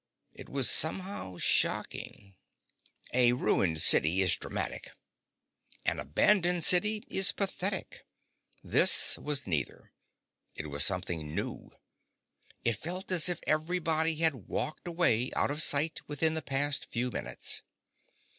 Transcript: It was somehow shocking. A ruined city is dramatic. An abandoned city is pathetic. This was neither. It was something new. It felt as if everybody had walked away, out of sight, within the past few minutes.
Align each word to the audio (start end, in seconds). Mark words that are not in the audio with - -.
It 0.33 0.49
was 0.49 0.67
somehow 0.67 1.37
shocking. 1.37 2.33
A 3.13 3.33
ruined 3.33 3.83
city 3.83 4.23
is 4.23 4.35
dramatic. 4.35 4.89
An 5.85 5.99
abandoned 5.99 6.63
city 6.65 7.03
is 7.07 7.31
pathetic. 7.31 8.07
This 8.63 9.19
was 9.19 9.45
neither. 9.45 9.93
It 10.55 10.71
was 10.71 10.83
something 10.83 11.35
new. 11.35 11.69
It 12.65 12.77
felt 12.77 13.11
as 13.11 13.29
if 13.29 13.41
everybody 13.45 14.15
had 14.15 14.47
walked 14.47 14.87
away, 14.87 15.31
out 15.35 15.51
of 15.51 15.61
sight, 15.61 16.01
within 16.07 16.33
the 16.33 16.41
past 16.41 16.87
few 16.89 17.11
minutes. 17.11 17.61